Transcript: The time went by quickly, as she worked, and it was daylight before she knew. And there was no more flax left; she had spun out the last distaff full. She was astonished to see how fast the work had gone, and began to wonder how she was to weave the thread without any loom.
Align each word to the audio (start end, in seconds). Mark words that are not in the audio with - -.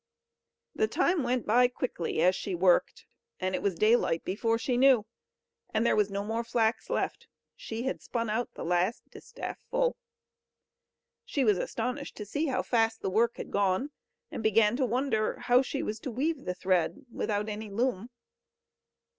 The 0.73 0.87
time 0.87 1.21
went 1.21 1.45
by 1.45 1.67
quickly, 1.67 2.23
as 2.23 2.35
she 2.35 2.55
worked, 2.55 3.05
and 3.39 3.53
it 3.53 3.61
was 3.61 3.75
daylight 3.75 4.23
before 4.25 4.57
she 4.57 4.75
knew. 4.75 5.05
And 5.75 5.85
there 5.85 5.95
was 5.95 6.09
no 6.09 6.23
more 6.23 6.43
flax 6.43 6.89
left; 6.89 7.27
she 7.55 7.83
had 7.83 8.01
spun 8.01 8.27
out 8.27 8.51
the 8.55 8.65
last 8.65 9.07
distaff 9.11 9.59
full. 9.69 9.95
She 11.23 11.43
was 11.43 11.59
astonished 11.59 12.15
to 12.17 12.25
see 12.25 12.47
how 12.47 12.63
fast 12.63 13.03
the 13.03 13.11
work 13.11 13.37
had 13.37 13.51
gone, 13.51 13.91
and 14.31 14.41
began 14.41 14.75
to 14.77 14.87
wonder 14.87 15.37
how 15.37 15.61
she 15.61 15.83
was 15.83 15.99
to 15.99 16.09
weave 16.09 16.45
the 16.45 16.55
thread 16.55 17.05
without 17.11 17.47
any 17.47 17.69
loom. 17.69 18.09